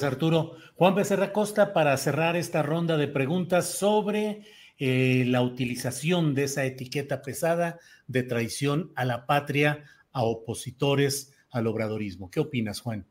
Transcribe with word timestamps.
Arturo, 0.00 0.56
Juan 0.74 0.94
Becerra 0.94 1.34
Costa 1.34 1.74
para 1.74 1.96
cerrar 1.98 2.34
esta 2.34 2.62
ronda 2.62 2.96
de 2.96 3.08
preguntas 3.08 3.68
sobre 3.68 4.42
eh, 4.78 5.24
la 5.26 5.42
utilización 5.42 6.34
de 6.34 6.44
esa 6.44 6.64
etiqueta 6.64 7.20
pesada 7.20 7.78
de 8.06 8.22
traición 8.22 8.90
a 8.96 9.04
la 9.04 9.26
patria 9.26 9.84
a 10.12 10.22
opositores 10.22 11.34
al 11.50 11.66
obradorismo. 11.66 12.30
¿Qué 12.30 12.40
opinas, 12.40 12.80
Juan? 12.80 13.06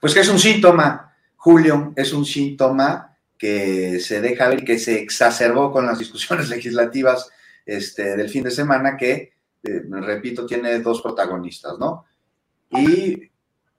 Pues 0.00 0.14
que 0.14 0.20
es 0.20 0.28
un 0.28 0.38
síntoma, 0.38 1.12
Julio, 1.36 1.92
es 1.96 2.12
un 2.12 2.24
síntoma 2.24 3.18
que 3.36 3.98
se 3.98 4.20
deja 4.20 4.48
ver 4.48 4.64
que 4.64 4.78
se 4.78 5.00
exacerbó 5.00 5.72
con 5.72 5.86
las 5.86 5.98
discusiones 5.98 6.48
legislativas 6.50 7.28
este, 7.66 8.16
del 8.16 8.28
fin 8.28 8.44
de 8.44 8.52
semana, 8.52 8.96
que, 8.96 9.32
eh, 9.64 9.82
repito, 9.90 10.46
tiene 10.46 10.78
dos 10.78 11.02
protagonistas, 11.02 11.78
¿no? 11.80 12.04
Y 12.70 13.33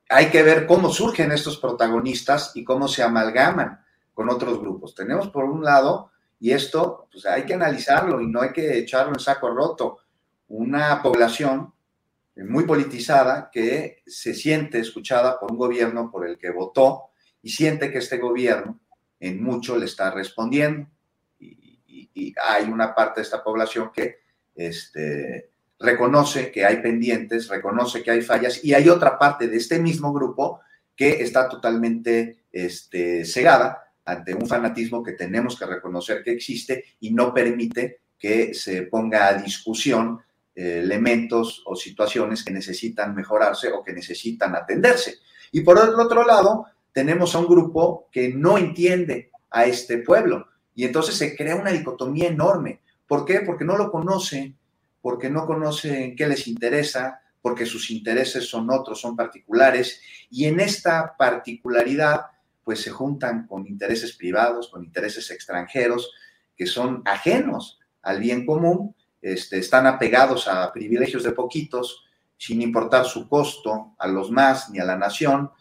hay 0.10 0.28
que 0.30 0.44
ver 0.44 0.66
cómo 0.68 0.90
surgen 0.90 1.32
estos 1.32 1.58
protagonistas 1.58 2.52
y 2.56 2.64
cómo 2.64 2.88
se 2.88 3.04
amalgaman 3.04 3.84
con 4.14 4.30
otros 4.30 4.60
grupos. 4.60 4.96
Tenemos 4.96 5.30
por 5.30 5.46
un 5.46 5.64
lado, 5.64 6.12
y 6.40 6.52
esto 6.52 7.08
pues 7.12 7.26
hay 7.26 7.44
que 7.44 7.54
analizarlo 7.54 8.22
y 8.22 8.28
no 8.28 8.42
hay 8.42 8.52
que 8.52 8.78
echarlo 8.78 9.14
en 9.14 9.20
saco 9.20 9.50
roto, 9.50 10.00
una 10.48 11.02
población 11.02 11.74
muy 12.36 12.66
politizada 12.66 13.50
que 13.52 14.04
se 14.06 14.34
siente 14.34 14.80
escuchada 14.80 15.40
por 15.40 15.52
un 15.52 15.58
gobierno 15.58 16.12
por 16.12 16.28
el 16.28 16.38
que 16.38 16.52
votó 16.52 17.06
y 17.42 17.50
siente 17.50 17.92
que 17.92 18.00
este 18.00 18.18
gobierno 18.18 18.80
en 19.20 19.42
mucho 19.42 19.78
le 19.78 19.86
está 19.86 20.12
respondiendo. 20.12 20.88
Y, 21.40 21.80
y- 22.14 22.34
hay 22.46 22.66
una 22.66 22.94
parte 22.94 23.22
de 23.22 23.24
esta 23.24 23.44
población 23.44 23.92
que 23.94 24.20
este, 24.54 25.52
reconoce 25.86 26.52
que 26.52 26.66
hay 26.66 26.82
pendientes, 26.82 27.48
reconoce 27.48 28.04
que 28.04 28.12
hay 28.12 28.22
fallas, 28.22 28.64
y 28.64 28.74
hay 28.74 28.90
otra 28.90 29.18
parte 29.18 29.48
de 29.48 29.58
este 29.58 29.80
mismo 29.80 30.12
grupo 30.12 30.60
que 30.96 31.22
está 31.22 31.48
totalmente 31.48 32.46
este, 32.52 33.26
cegada 33.26 33.86
ante 34.06 34.34
un 34.34 34.48
fanatismo 34.48 35.04
que 35.04 35.14
tenemos 35.14 35.58
que 35.58 35.66
reconocer 35.66 36.24
que 36.24 36.32
existe 36.32 36.84
y 37.00 37.12
no 37.12 37.34
permite 37.34 38.02
que 38.18 38.54
se 38.54 38.84
ponga 38.84 39.28
a 39.28 39.34
discusión 39.34 40.20
eh, 40.56 40.80
elementos 40.84 41.64
o 41.66 41.76
situaciones 41.76 42.44
que 42.44 42.54
necesitan 42.54 43.14
mejorarse 43.14 43.72
o 43.72 43.84
que 43.84 43.94
necesitan 43.94 44.56
atenderse. 44.56 45.16
Y 45.52 45.62
por 45.62 45.78
el 45.78 46.00
otro 46.00 46.26
lado, 46.26 46.68
tenemos 46.92 47.36
a 47.36 47.40
un 47.40 47.48
grupo 47.48 48.08
que 48.12 48.30
no 48.30 48.58
entiende 48.58 49.32
a 49.50 49.66
este 49.66 49.98
pueblo 49.98 50.48
y 50.74 50.86
entonces 50.86 51.16
se 51.16 51.36
crea 51.36 51.56
una 51.56 51.72
dicotomía 51.72 52.28
enorme. 52.28 52.82
¿Por 53.08 53.26
qué? 53.26 53.42
Porque 53.42 53.66
no 53.66 53.78
lo 53.78 53.92
conoce, 53.92 54.54
porque 55.06 55.30
no 55.30 55.46
conocen 55.46 56.16
qué 56.16 56.26
les 56.26 56.48
interesa, 56.48 57.22
porque 57.40 57.68
sus 57.68 57.92
intereses 57.92 58.50
son 58.50 58.72
otros, 58.72 59.00
son 59.00 59.16
particulares, 59.16 60.02
y 60.32 60.46
en 60.46 60.60
esta 60.60 61.16
particularidad, 61.16 62.22
pues 62.64 62.82
se 62.82 62.90
juntan 62.90 63.46
con 63.46 63.68
intereses 63.68 64.14
privados, 64.14 64.68
con 64.68 64.84
intereses 64.84 65.30
extranjeros, 65.30 66.12
que 66.58 66.66
son 66.66 67.04
ajenos 67.06 67.80
al 68.02 68.20
bien 68.20 68.48
común, 68.48 68.96
este, 69.22 69.60
están 69.60 69.86
apegados 69.86 70.48
a 70.48 70.74
privilegios 70.74 71.24
de 71.24 71.34
poquitos, 71.34 72.04
sin 72.36 72.64
importar 72.64 73.06
su 73.06 73.30
costo 73.30 73.94
a 74.00 74.08
los 74.08 74.32
más 74.32 74.72
ni 74.72 74.80
a 74.80 74.86
la 74.86 74.98
nación, 74.98 75.52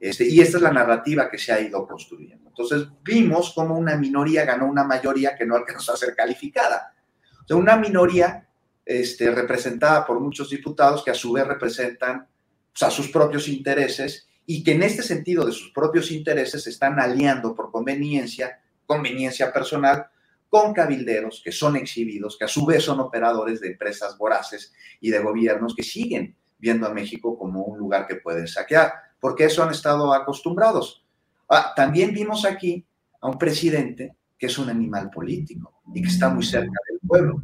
este, 0.00 0.26
y 0.26 0.40
esta 0.40 0.56
es 0.56 0.62
la 0.62 0.72
narrativa 0.72 1.28
que 1.28 1.36
se 1.36 1.52
ha 1.52 1.60
ido 1.60 1.86
construyendo. 1.86 2.48
Entonces 2.48 2.88
vimos 3.02 3.52
cómo 3.54 3.76
una 3.76 3.98
minoría 3.98 4.46
ganó 4.46 4.64
una 4.64 4.84
mayoría 4.84 5.36
que 5.36 5.44
no 5.44 5.56
alcanzó 5.56 5.92
a 5.92 5.98
ser 5.98 6.16
calificada. 6.16 6.94
O 7.42 7.46
sea, 7.46 7.58
una 7.58 7.76
minoría 7.76 8.48
este, 8.84 9.30
representada 9.30 10.04
por 10.06 10.20
muchos 10.20 10.50
diputados 10.50 11.02
que 11.02 11.10
a 11.10 11.14
su 11.14 11.32
vez 11.32 11.46
representan 11.46 12.26
pues, 12.72 12.82
a 12.82 12.90
sus 12.90 13.08
propios 13.08 13.48
intereses 13.48 14.28
y 14.46 14.62
que 14.62 14.72
en 14.72 14.82
este 14.82 15.02
sentido 15.02 15.44
de 15.44 15.52
sus 15.52 15.70
propios 15.72 16.10
intereses 16.10 16.64
se 16.64 16.70
están 16.70 17.00
aliando 17.00 17.54
por 17.54 17.70
conveniencia, 17.70 18.60
conveniencia 18.86 19.52
personal, 19.52 20.06
con 20.48 20.72
cabilderos 20.72 21.40
que 21.42 21.50
son 21.50 21.76
exhibidos, 21.76 22.36
que 22.38 22.44
a 22.44 22.48
su 22.48 22.64
vez 22.64 22.84
son 22.84 23.00
operadores 23.00 23.60
de 23.60 23.68
empresas 23.68 24.16
voraces 24.16 24.72
y 25.00 25.10
de 25.10 25.18
gobiernos 25.18 25.74
que 25.74 25.82
siguen 25.82 26.36
viendo 26.58 26.86
a 26.86 26.94
México 26.94 27.36
como 27.38 27.64
un 27.64 27.78
lugar 27.78 28.06
que 28.06 28.16
pueden 28.16 28.46
saquear, 28.46 28.92
porque 29.18 29.46
eso 29.46 29.62
han 29.62 29.70
estado 29.70 30.12
acostumbrados. 30.12 31.04
Ah, 31.48 31.72
también 31.74 32.14
vimos 32.14 32.44
aquí 32.44 32.86
a 33.20 33.28
un 33.28 33.38
presidente 33.38 34.14
que 34.38 34.46
es 34.46 34.58
un 34.58 34.68
animal 34.68 35.10
político 35.10 35.80
y 35.92 36.02
que 36.02 36.08
está 36.08 36.28
muy 36.28 36.44
cerca 36.44 36.78
del 36.88 37.00
pueblo, 37.06 37.42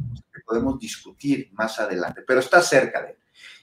podemos 0.51 0.77
discutir 0.77 1.49
más 1.53 1.79
adelante, 1.79 2.21
pero 2.27 2.39
está 2.41 2.61
cerca 2.61 3.01
de 3.01 3.11
él. 3.11 3.15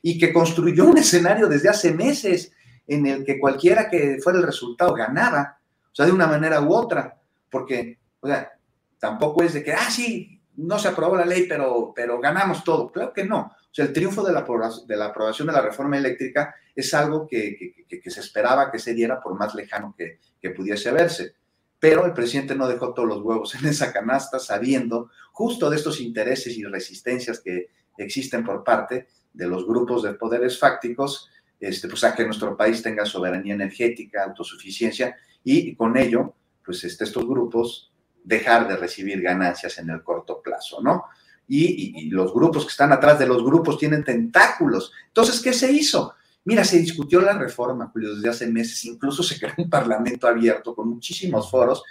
Y 0.02 0.18
que 0.18 0.32
construyó 0.32 0.86
un 0.86 0.96
escenario 0.98 1.46
desde 1.48 1.68
hace 1.68 1.92
meses 1.92 2.52
en 2.86 3.06
el 3.06 3.24
que 3.24 3.38
cualquiera 3.38 3.90
que 3.90 4.18
fuera 4.22 4.38
el 4.38 4.46
resultado 4.46 4.94
ganaba, 4.94 5.58
o 5.92 5.94
sea, 5.94 6.06
de 6.06 6.12
una 6.12 6.26
manera 6.26 6.60
u 6.62 6.72
otra, 6.72 7.18
porque, 7.50 7.98
o 8.20 8.26
sea, 8.26 8.52
tampoco 8.98 9.42
es 9.42 9.52
de 9.52 9.62
que, 9.62 9.72
ah, 9.72 9.90
sí, 9.90 10.40
no 10.56 10.78
se 10.78 10.88
aprobó 10.88 11.14
la 11.16 11.26
ley, 11.26 11.46
pero, 11.46 11.92
pero 11.94 12.18
ganamos 12.18 12.64
todo. 12.64 12.90
Claro 12.90 13.12
que 13.12 13.24
no. 13.24 13.40
O 13.40 13.74
sea, 13.74 13.84
el 13.84 13.92
triunfo 13.92 14.22
de 14.24 14.32
la, 14.32 14.44
de 14.86 14.96
la 14.96 15.06
aprobación 15.06 15.46
de 15.48 15.52
la 15.54 15.60
reforma 15.60 15.98
eléctrica 15.98 16.54
es 16.74 16.92
algo 16.94 17.26
que, 17.28 17.54
que- 17.56 17.84
que- 17.86 18.00
que 18.00 18.10
se 18.10 18.20
esperaba 18.20 18.70
que 18.70 18.78
se 18.78 18.94
diera 18.94 19.20
por 19.20 19.34
más 19.38 19.54
lejano 19.54 19.94
que 19.96 20.50
pudiese 20.50 20.90
verse. 20.90 21.34
Pero 21.80 22.04
el 22.06 22.12
presidente 22.12 22.54
no 22.54 22.66
dejó 22.68 22.92
todos 22.92 23.08
los 23.08 23.22
huevos 23.22 23.54
en 23.54 23.66
esa 23.66 23.92
canasta, 23.92 24.38
sabiendo 24.38 25.10
justo 25.32 25.70
de 25.70 25.76
estos 25.76 26.00
intereses 26.00 26.56
y 26.56 26.64
resistencias 26.64 27.40
que 27.40 27.68
existen 27.96 28.44
por 28.44 28.64
parte 28.64 29.08
de 29.32 29.46
los 29.46 29.66
grupos 29.66 30.02
de 30.02 30.14
poderes 30.14 30.58
fácticos, 30.58 31.30
este, 31.60 31.88
pues 31.88 32.02
a 32.04 32.14
que 32.14 32.24
nuestro 32.24 32.56
país 32.56 32.82
tenga 32.82 33.04
soberanía 33.04 33.54
energética, 33.54 34.24
autosuficiencia, 34.24 35.16
y 35.44 35.74
con 35.76 35.96
ello, 35.96 36.34
pues 36.64 36.82
este, 36.84 37.04
estos 37.04 37.26
grupos 37.26 37.92
dejar 38.24 38.68
de 38.68 38.76
recibir 38.76 39.20
ganancias 39.22 39.78
en 39.78 39.90
el 39.90 40.02
corto 40.02 40.42
plazo, 40.42 40.80
¿no? 40.82 41.04
Y, 41.46 41.64
y- 41.64 41.92
y 42.06 42.10
los 42.10 42.34
grupos 42.34 42.64
que 42.64 42.70
están 42.70 42.92
atrás 42.92 43.18
de 43.18 43.26
los 43.26 43.42
grupos 43.42 43.78
tienen 43.78 44.04
tentáculos. 44.04 44.92
Entonces, 45.06 45.40
¿qué 45.40 45.52
se 45.52 45.72
hizo? 45.72 46.12
Mira, 46.44 46.64
se 46.64 46.78
discutió 46.78 47.20
la 47.20 47.36
reforma, 47.36 47.90
Julio, 47.92 48.14
desde 48.14 48.28
hace 48.28 48.46
meses, 48.46 48.84
incluso 48.84 49.22
se 49.22 49.38
creó 49.38 49.54
un 49.58 49.68
parlamento 49.68 50.26
abierto 50.26 50.74
con 50.74 50.88
muchísimos 50.88 51.50
foros, 51.50 51.82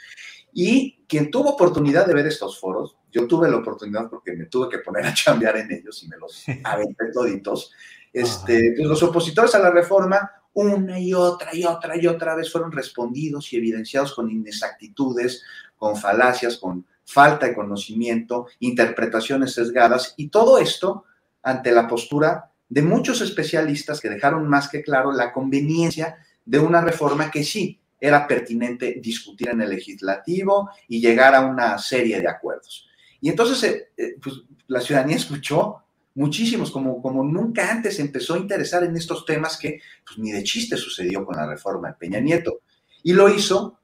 y 0.54 1.04
quien 1.08 1.30
tuvo 1.30 1.52
oportunidad 1.52 2.08
de 2.08 2.14
ver 2.14 2.28
estos 2.28 2.60
foros, 2.60 2.96
yo 3.12 3.28
tuve 3.28 3.50
la 3.50 3.58
oportunidad 3.58 4.10
porque 4.10 4.34
me 4.34 4.46
tuve 4.46 4.70
que 4.70 4.80
poner 4.80 5.06
a 5.06 5.14
chambear 5.14 5.58
en 5.58 5.72
ellos 5.72 6.02
y 6.04 6.08
me 6.08 6.18
los 6.18 6.44
aventé 6.64 7.12
toditos, 7.14 7.72
este, 8.14 8.74
pues 8.76 8.88
los 8.88 9.04
opositores 9.04 9.54
a 9.54 9.60
la 9.60 9.70
reforma, 9.70 10.32
una 10.54 11.00
y 11.00 11.14
otra 11.14 11.54
y 11.54 11.64
otra 11.64 11.96
y 11.96 12.08
otra 12.08 12.34
vez 12.34 12.52
fueron 12.52 12.72
respondidos 12.72 13.54
y 13.54 13.58
evidenciados 13.58 14.16
con 14.16 14.32
inexactitudes, 14.32 15.44
con 15.78 15.96
falacias, 15.96 16.58
con 16.58 16.84
falta 17.06 17.46
de 17.46 17.54
conocimiento, 17.54 18.48
interpretaciones 18.60 19.54
sesgadas, 19.54 20.16
y 20.18 20.30
todo 20.30 20.58
esto 20.58 21.06
ante 21.44 21.72
la 21.72 21.88
postura 21.88 22.52
de 22.70 22.82
muchos 22.82 23.22
especialistas 23.22 24.00
que 24.00 24.10
dejaron 24.10 24.48
más 24.48 24.70
que 24.70 24.82
claro 24.82 25.12
la 25.12 25.32
conveniencia 25.32 26.18
de 26.46 26.60
una 26.60 26.82
reforma 26.82 27.32
que 27.32 27.44
sí 27.44 27.80
era 28.00 28.28
pertinente 28.28 29.00
discutir 29.02 29.50
en 29.50 29.62
el 29.62 29.70
legislativo 29.70 30.70
y 30.88 31.02
llegar 31.02 31.34
a 31.34 31.42
una 31.42 31.78
serie 31.78 32.20
de 32.20 32.28
acuerdos. 32.28 32.88
Y 33.20 33.30
entonces 33.30 33.64
eh, 33.64 33.90
eh, 33.98 34.16
pues, 34.22 34.36
la 34.68 34.82
ciudadanía 34.82 35.16
escuchó 35.16 35.84
muchísimos, 36.16 36.72
como, 36.72 37.02
como 37.02 37.24
nunca 37.24 37.72
antes 37.72 38.00
empezó 38.00 38.36
a 38.36 38.40
interesar 38.40 38.84
en 38.84 38.96
estos 38.96 39.26
temas 39.26 39.58
que 39.58 39.82
pues, 40.06 40.20
ni 40.20 40.32
de 40.32 40.44
chiste 40.44 40.78
sucedió 40.78 41.26
con 41.26 41.36
la 41.36 41.48
reforma 41.48 41.90
de 41.90 41.94
Peña 41.96 42.20
Nieto. 42.20 42.62
Y 43.04 43.14
lo 43.14 43.30
hizo 43.30 43.80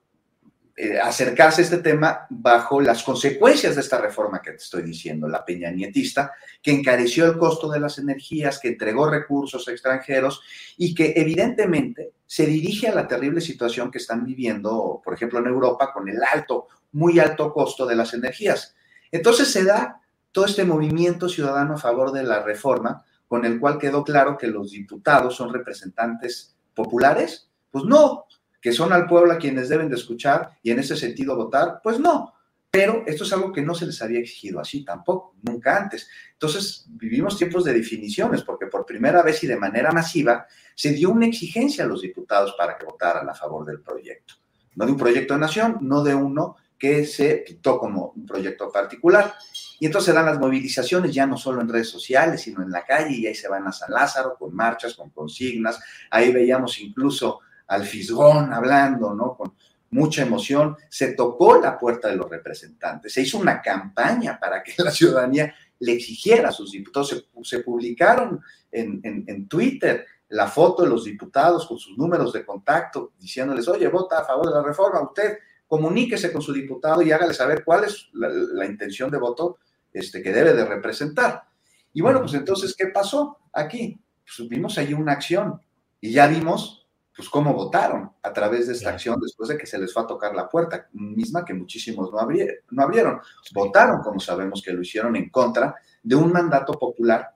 eh, 0.75 1.00
acercarse 1.00 1.62
a 1.62 1.66
este 1.66 1.78
tema 1.78 2.25
bajo 2.31 2.81
las 2.81 3.04
consecuencias 3.04 3.75
de 3.75 3.81
esta 3.81 4.02
reforma 4.02 4.42
que 4.42 4.52
te 4.52 4.58
estoy 4.58 4.81
diciendo, 4.81 5.28
la 5.28 5.46
peña 5.46 5.70
nietista, 5.70 6.31
que 6.64 6.72
encareció 6.72 7.25
el 7.25 7.38
costo 7.38 7.70
de 7.70 7.80
las 7.80 8.00
energías, 8.00 8.58
que 8.58 8.70
entregó 8.70 9.08
recursos 9.08 9.68
extranjeros 9.68 10.42
y 10.78 10.96
que 10.96 11.14
evidentemente 11.16 12.14
se 12.25 12.48
dirige 12.48 12.88
a 12.88 12.96
la 12.96 13.08
terrible 13.08 13.40
situación 13.40 13.92
que 13.92 14.00
están 14.00 14.25
viviendo, 14.25 15.00
por 15.04 15.14
ejemplo, 15.14 15.38
en 15.38 15.46
Europa 15.46 15.94
con 15.94 16.10
el 16.10 16.20
alto, 16.24 16.68
muy 16.94 17.19
alto 17.19 17.54
costo 17.54 17.86
de 17.86 17.96
las 17.96 18.16
energías. 18.16 18.76
Entonces 19.12 19.52
se 19.52 19.64
da 19.64 20.02
todo 20.31 20.46
este 20.46 20.64
movimiento 20.64 21.30
ciudadano 21.30 21.76
a 21.76 21.78
favor 21.78 22.12
de 22.12 22.24
la 22.24 22.42
reforma, 22.42 23.06
con 23.28 23.46
el 23.46 23.60
cual 23.60 23.78
quedó 23.78 24.04
claro 24.04 24.40
que 24.40 24.48
los 24.48 24.72
diputados 24.72 25.36
son 25.36 25.54
representantes 25.54 26.56
populares. 26.74 27.52
Pues 27.69 27.86
no, 27.86 28.26
que 28.63 28.71
son 28.71 28.94
al 28.94 29.06
pueblo 29.07 29.33
a 29.33 29.38
quienes 29.38 29.68
deben 29.68 29.89
de 29.89 29.98
escuchar 29.98 30.57
y 30.63 30.71
en 30.71 30.80
ese 30.80 30.95
sentido 30.95 31.36
votar, 31.36 31.81
pues 31.83 32.00
no. 32.00 32.33
Pero 32.71 33.04
esto 33.06 33.25
es 33.25 33.33
algo 33.33 33.51
que 33.51 33.62
no 33.62 33.75
se 33.75 33.86
les 33.86 34.01
había 34.01 34.19
exigido 34.19 34.62
así 34.62 34.86
tampoco, 34.86 35.36
nunca 35.42 35.75
antes. 35.75 36.07
Entonces, 36.31 36.86
vivimos 36.88 37.38
tiempos 37.38 37.65
de 37.65 37.74
definiciones, 37.74 38.42
porque 38.42 38.68
por 38.68 38.86
primera 38.86 39.21
vez 39.21 39.44
y 39.44 39.48
de 39.48 39.57
manera 39.57 39.92
masiva 39.92 40.48
se 40.74 40.94
dio 40.94 41.10
una 41.10 41.25
exigencia 41.25 41.83
a 41.83 41.88
los 41.88 42.01
diputados 42.01 42.56
para 42.57 42.77
que 42.77 42.86
votaran 42.86 43.30
a 43.30 43.36
favor 43.36 43.65
del 43.65 43.81
proyecto. 43.81 44.36
No 44.75 44.86
de 44.86 44.94
un 44.94 44.98
proyecto 44.98 45.33
de 45.33 45.42
nación, 45.42 45.80
no 45.81 46.01
de 46.01 46.16
uno 46.16 46.56
que 46.80 47.06
se 47.06 47.44
pintó 47.45 47.77
como 47.77 48.13
un 48.16 48.25
proyecto 48.25 48.71
particular. 48.71 49.33
Y 49.77 49.88
entonces 49.88 50.06
se 50.06 50.13
dan 50.13 50.25
las 50.25 50.39
movilizaciones 50.39 51.13
ya 51.13 51.27
no 51.27 51.36
solo 51.36 51.59
en 51.59 51.68
redes 51.68 51.89
sociales, 51.89 52.42
sino 52.42 52.63
en 52.63 52.71
la 52.71 52.86
calle, 52.86 53.13
y 53.13 53.27
ahí 53.27 53.36
se 53.36 53.50
van 53.50 53.68
a 53.68 53.74
San 53.74 53.92
Lázaro 53.92 54.38
con 54.39 54.56
marchas, 54.56 54.94
con 54.94 55.09
consignas. 55.09 55.81
Ahí 56.09 56.31
veíamos 56.31 56.80
incluso 56.80 57.42
al 57.74 57.86
fisgón 57.86 58.54
hablando, 58.54 59.14
¿no? 59.14 59.36
Con 59.36 59.54
mucha 59.92 60.24
emoción, 60.24 60.75
se 60.90 61.14
tocó 61.14 61.60
la 61.60 61.78
puerta 61.78 62.08
de 62.08 62.16
los 62.16 62.30
representantes, 62.30 63.14
se 63.14 63.22
hizo 63.22 63.38
una 63.38 63.62
campaña 63.62 64.40
para 64.40 64.64
que 64.64 64.74
la 64.78 64.92
ciudadanía 64.92 65.54
le 65.80 65.94
exigiera 65.94 66.50
a 66.50 66.52
sus 66.52 66.72
diputados, 66.72 67.28
se, 67.44 67.60
publicaron 67.60 68.42
en, 68.72 69.02
en, 69.04 69.48
Twitter 69.48 70.06
la 70.30 70.48
foto 70.48 70.84
de 70.84 70.90
los 70.90 71.04
diputados 71.04 71.68
con 71.68 71.78
sus 71.78 71.98
números 71.98 72.34
de 72.34 72.46
contacto, 72.46 73.14
diciéndoles, 73.20 73.68
oye, 73.68 73.88
vota 73.88 74.19
a 74.19 74.26
favor 74.26 74.48
de 74.48 74.54
la 74.54 74.64
reforma, 74.64 75.02
usted 75.02 75.38
comuníquese 75.68 76.31
con 76.31 76.42
su 76.42 76.54
diputado 76.54 77.02
y 77.02 77.12
hágale 77.12 77.34
saber 77.34 77.64
cuál 77.64 77.84
es 77.84 78.10
la, 78.14 78.66
intención 78.66 79.12
de 79.12 79.18
voto 79.18 79.58
este, 79.92 80.22
que 80.22 80.31
debe 80.31 80.54
de 80.54 80.66
representar. 80.66 81.44
Y 81.94 82.02
bueno, 82.02 82.22
pues 82.22 82.34
entonces, 82.34 82.76
¿qué 82.76 82.88
pasó 82.88 83.38
aquí? 83.52 84.00
Pues 84.26 84.48
vimos 84.48 84.78
allí 84.78 84.94
una 84.94 85.14
acción 85.14 85.62
y 86.00 86.12
ya 86.12 86.28
vimos 86.28 86.82
pues 87.15 87.30
cómo 87.30 87.54
votaron 87.54 88.12
a 88.21 88.33
través 88.33 88.68
de 88.68 88.74
esta 88.74 88.89
acción 88.89 89.19
después 89.21 89.50
de 89.50 89.57
que 89.57 89.68
se 89.68 89.77
les 89.77 89.94
fue 89.94 90.04
a 90.04 90.07
tocar 90.07 90.36
la 90.36 90.50
puerta, 90.50 90.88
misma 90.94 91.45
que 91.45 91.54
muchísimos 91.54 92.12
no, 92.12 92.18
no 92.71 92.83
abrieron. 92.83 93.19
Votaron, 93.54 94.01
como 94.01 94.19
sabemos 94.19 94.62
que 94.63 94.74
lo 94.74 94.81
hicieron, 94.81 95.15
en 95.15 95.30
contra 95.30 95.75
de 96.01 96.15
un 96.15 96.31
mandato 96.31 96.74
popular 96.74 97.36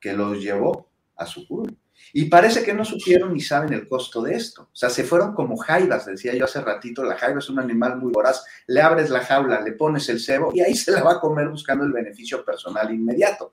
que 0.00 0.14
los 0.14 0.40
llevó 0.40 0.88
a 1.16 1.26
su 1.26 1.46
curul. 1.46 1.76
Y 2.12 2.24
parece 2.24 2.64
que 2.64 2.74
no 2.74 2.84
supieron 2.84 3.34
ni 3.34 3.40
saben 3.40 3.72
el 3.72 3.86
costo 3.86 4.22
de 4.22 4.34
esto. 4.34 4.62
O 4.62 4.76
sea, 4.76 4.90
se 4.90 5.04
fueron 5.04 5.34
como 5.34 5.56
jaivas, 5.56 6.06
decía 6.06 6.34
yo 6.34 6.44
hace 6.44 6.60
ratito, 6.60 7.04
la 7.04 7.16
jaiva 7.16 7.38
es 7.38 7.48
un 7.50 7.60
animal 7.60 7.98
muy 7.98 8.10
voraz. 8.10 8.44
Le 8.66 8.80
abres 8.80 9.10
la 9.10 9.20
jaula, 9.20 9.60
le 9.60 9.72
pones 9.72 10.08
el 10.08 10.18
cebo 10.18 10.50
y 10.54 10.60
ahí 10.60 10.74
se 10.76 10.92
la 10.92 11.02
va 11.02 11.12
a 11.12 11.20
comer 11.20 11.48
buscando 11.48 11.84
el 11.84 11.92
beneficio 11.92 12.44
personal 12.44 12.92
inmediato. 12.92 13.52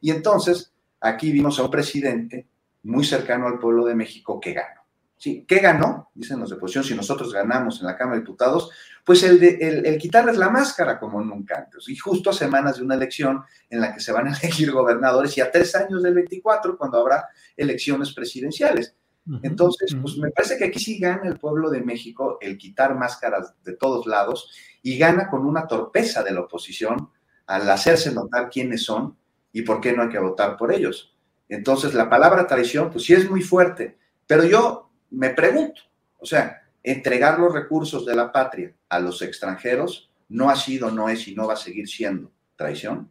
Y 0.00 0.10
entonces, 0.10 0.72
aquí 1.00 1.30
vimos 1.30 1.58
a 1.58 1.64
un 1.64 1.70
presidente 1.70 2.48
muy 2.82 3.04
cercano 3.04 3.46
al 3.46 3.58
pueblo 3.58 3.84
de 3.84 3.94
México 3.94 4.40
que 4.40 4.54
ganó. 4.54 4.81
¿Sí? 5.22 5.44
¿Qué 5.46 5.60
ganó? 5.60 6.10
Dicen 6.14 6.40
los 6.40 6.50
de 6.50 6.56
oposición, 6.56 6.82
si 6.82 6.96
nosotros 6.96 7.32
ganamos 7.32 7.78
en 7.78 7.86
la 7.86 7.96
Cámara 7.96 8.16
de 8.16 8.22
Diputados, 8.22 8.72
pues 9.04 9.22
el, 9.22 9.38
de, 9.38 9.82
el, 9.84 9.96
quitarles 9.96 10.36
la 10.36 10.50
máscara 10.50 10.98
como 10.98 11.22
nunca 11.22 11.58
antes. 11.58 11.88
Y 11.88 11.94
justo 11.94 12.30
a 12.30 12.32
semanas 12.32 12.78
de 12.78 12.82
una 12.82 12.96
elección 12.96 13.44
en 13.70 13.82
la 13.82 13.94
que 13.94 14.00
se 14.00 14.10
van 14.10 14.26
a 14.26 14.36
elegir 14.42 14.72
gobernadores 14.72 15.38
y 15.38 15.40
a 15.40 15.48
tres 15.48 15.76
años 15.76 16.02
del 16.02 16.14
24, 16.14 16.76
cuando 16.76 16.98
habrá 16.98 17.28
elecciones 17.56 18.12
presidenciales. 18.12 18.96
Entonces, 19.44 19.96
pues 20.02 20.16
me 20.16 20.32
parece 20.32 20.58
que 20.58 20.64
aquí 20.64 20.80
sí 20.80 20.98
gana 20.98 21.28
el 21.28 21.38
pueblo 21.38 21.70
de 21.70 21.82
México 21.82 22.38
el 22.40 22.58
quitar 22.58 22.96
máscaras 22.96 23.54
de 23.62 23.76
todos 23.76 24.08
lados 24.08 24.50
y 24.82 24.98
gana 24.98 25.28
con 25.30 25.46
una 25.46 25.68
torpeza 25.68 26.24
de 26.24 26.32
la 26.32 26.40
oposición 26.40 27.10
al 27.46 27.70
hacerse 27.70 28.10
notar 28.10 28.50
quiénes 28.50 28.82
son 28.82 29.16
y 29.52 29.62
por 29.62 29.80
qué 29.80 29.92
no 29.92 30.02
hay 30.02 30.08
que 30.08 30.18
votar 30.18 30.56
por 30.56 30.72
ellos. 30.72 31.16
Entonces, 31.48 31.94
la 31.94 32.10
palabra 32.10 32.48
traición, 32.48 32.90
pues 32.90 33.04
sí 33.04 33.12
es 33.12 33.30
muy 33.30 33.42
fuerte, 33.42 33.96
pero 34.26 34.42
yo 34.42 34.91
me 35.12 35.30
pregunto, 35.30 35.82
o 36.18 36.26
sea, 36.26 36.62
entregar 36.82 37.38
los 37.38 37.52
recursos 37.52 38.04
de 38.04 38.16
la 38.16 38.32
patria 38.32 38.74
a 38.88 38.98
los 38.98 39.22
extranjeros 39.22 40.10
no 40.28 40.50
ha 40.50 40.56
sido, 40.56 40.90
no 40.90 41.08
es 41.08 41.28
y 41.28 41.34
no 41.34 41.46
va 41.46 41.54
a 41.54 41.56
seguir 41.56 41.88
siendo 41.88 42.30
traición. 42.56 43.10